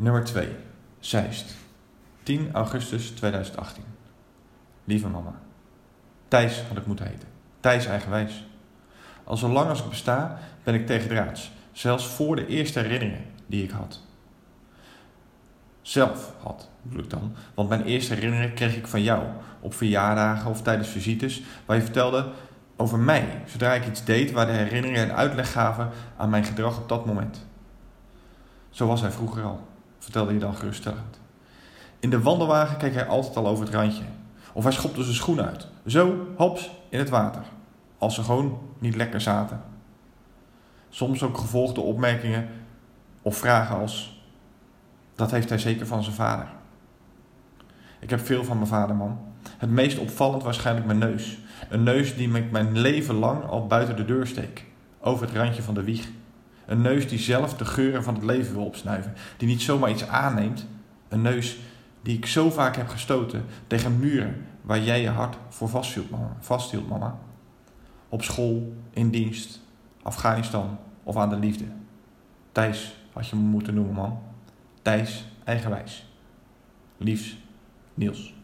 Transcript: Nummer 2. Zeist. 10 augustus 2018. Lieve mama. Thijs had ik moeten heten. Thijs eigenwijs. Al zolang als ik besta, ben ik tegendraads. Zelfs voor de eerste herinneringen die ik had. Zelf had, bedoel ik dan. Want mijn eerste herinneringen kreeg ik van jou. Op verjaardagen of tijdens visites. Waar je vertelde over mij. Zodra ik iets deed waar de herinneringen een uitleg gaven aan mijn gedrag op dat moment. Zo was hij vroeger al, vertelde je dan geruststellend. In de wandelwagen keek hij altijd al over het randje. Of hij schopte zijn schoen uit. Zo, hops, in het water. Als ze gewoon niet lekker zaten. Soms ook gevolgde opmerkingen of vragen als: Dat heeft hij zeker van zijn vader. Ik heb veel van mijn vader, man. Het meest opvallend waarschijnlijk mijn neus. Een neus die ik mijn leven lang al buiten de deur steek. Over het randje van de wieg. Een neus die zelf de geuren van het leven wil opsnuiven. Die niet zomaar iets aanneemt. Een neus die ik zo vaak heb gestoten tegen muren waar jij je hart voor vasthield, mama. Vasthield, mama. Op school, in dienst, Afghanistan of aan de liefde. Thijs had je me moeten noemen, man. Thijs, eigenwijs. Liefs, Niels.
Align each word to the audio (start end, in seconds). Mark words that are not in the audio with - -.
Nummer 0.00 0.24
2. 0.24 0.48
Zeist. 0.98 1.54
10 2.22 2.50
augustus 2.52 3.10
2018. 3.10 3.84
Lieve 4.84 5.08
mama. 5.08 5.34
Thijs 6.28 6.62
had 6.68 6.76
ik 6.76 6.86
moeten 6.86 7.06
heten. 7.06 7.28
Thijs 7.60 7.86
eigenwijs. 7.86 8.46
Al 9.24 9.36
zolang 9.36 9.68
als 9.68 9.82
ik 9.82 9.88
besta, 9.88 10.38
ben 10.62 10.74
ik 10.74 10.86
tegendraads. 10.86 11.50
Zelfs 11.72 12.06
voor 12.06 12.36
de 12.36 12.46
eerste 12.46 12.80
herinneringen 12.80 13.24
die 13.46 13.62
ik 13.62 13.70
had. 13.70 14.00
Zelf 15.82 16.32
had, 16.42 16.68
bedoel 16.82 17.02
ik 17.02 17.10
dan. 17.10 17.34
Want 17.54 17.68
mijn 17.68 17.84
eerste 17.84 18.14
herinneringen 18.14 18.54
kreeg 18.54 18.76
ik 18.76 18.86
van 18.86 19.02
jou. 19.02 19.24
Op 19.60 19.74
verjaardagen 19.74 20.50
of 20.50 20.62
tijdens 20.62 20.88
visites. 20.88 21.42
Waar 21.66 21.76
je 21.76 21.82
vertelde 21.82 22.30
over 22.76 22.98
mij. 22.98 23.42
Zodra 23.46 23.74
ik 23.74 23.86
iets 23.86 24.04
deed 24.04 24.32
waar 24.32 24.46
de 24.46 24.52
herinneringen 24.52 25.02
een 25.02 25.16
uitleg 25.16 25.52
gaven 25.52 25.90
aan 26.16 26.30
mijn 26.30 26.44
gedrag 26.44 26.78
op 26.78 26.88
dat 26.88 27.06
moment. 27.06 27.46
Zo 28.70 28.86
was 28.86 29.00
hij 29.00 29.10
vroeger 29.10 29.42
al, 29.42 29.66
vertelde 30.08 30.32
je 30.32 30.38
dan 30.38 30.56
geruststellend. 30.56 31.20
In 31.98 32.10
de 32.10 32.20
wandelwagen 32.20 32.76
keek 32.76 32.94
hij 32.94 33.06
altijd 33.06 33.36
al 33.36 33.46
over 33.46 33.64
het 33.64 33.74
randje. 33.74 34.02
Of 34.52 34.62
hij 34.62 34.72
schopte 34.72 35.02
zijn 35.02 35.14
schoen 35.14 35.40
uit. 35.40 35.66
Zo, 35.86 36.26
hops, 36.36 36.70
in 36.88 36.98
het 36.98 37.08
water. 37.08 37.42
Als 37.98 38.14
ze 38.14 38.22
gewoon 38.22 38.58
niet 38.78 38.96
lekker 38.96 39.20
zaten. 39.20 39.60
Soms 40.88 41.22
ook 41.22 41.38
gevolgde 41.38 41.80
opmerkingen 41.80 42.48
of 43.22 43.36
vragen 43.36 43.76
als: 43.76 44.22
Dat 45.14 45.30
heeft 45.30 45.48
hij 45.48 45.58
zeker 45.58 45.86
van 45.86 46.02
zijn 46.02 46.14
vader. 46.14 46.48
Ik 48.00 48.10
heb 48.10 48.26
veel 48.26 48.44
van 48.44 48.56
mijn 48.56 48.68
vader, 48.68 48.96
man. 48.96 49.18
Het 49.58 49.70
meest 49.70 49.98
opvallend 49.98 50.42
waarschijnlijk 50.42 50.86
mijn 50.86 50.98
neus. 50.98 51.38
Een 51.68 51.82
neus 51.82 52.16
die 52.16 52.34
ik 52.34 52.50
mijn 52.50 52.78
leven 52.78 53.14
lang 53.14 53.44
al 53.44 53.66
buiten 53.66 53.96
de 53.96 54.04
deur 54.04 54.26
steek. 54.26 54.64
Over 55.00 55.26
het 55.26 55.36
randje 55.36 55.62
van 55.62 55.74
de 55.74 55.82
wieg. 55.82 56.08
Een 56.68 56.80
neus 56.80 57.08
die 57.08 57.18
zelf 57.18 57.54
de 57.54 57.64
geuren 57.64 58.02
van 58.02 58.14
het 58.14 58.24
leven 58.24 58.54
wil 58.54 58.64
opsnuiven. 58.64 59.14
Die 59.36 59.48
niet 59.48 59.62
zomaar 59.62 59.90
iets 59.90 60.06
aanneemt. 60.06 60.66
Een 61.08 61.22
neus 61.22 61.58
die 62.02 62.16
ik 62.16 62.26
zo 62.26 62.50
vaak 62.50 62.76
heb 62.76 62.88
gestoten 62.88 63.44
tegen 63.66 63.98
muren 63.98 64.46
waar 64.62 64.80
jij 64.80 65.00
je 65.00 65.08
hart 65.08 65.36
voor 65.48 65.68
vasthield, 65.68 66.10
mama. 66.10 66.36
Vasthield, 66.40 66.88
mama. 66.88 67.18
Op 68.08 68.22
school, 68.22 68.72
in 68.90 69.10
dienst, 69.10 69.60
Afghanistan 70.02 70.78
of 71.02 71.16
aan 71.16 71.28
de 71.28 71.38
liefde. 71.38 71.64
Thijs 72.52 72.96
had 73.12 73.28
je 73.28 73.36
me 73.36 73.42
moeten 73.42 73.74
noemen, 73.74 73.94
man. 73.94 74.18
Thijs, 74.82 75.24
eigenwijs. 75.44 76.06
Liefs, 76.96 77.36
Niels. 77.94 78.37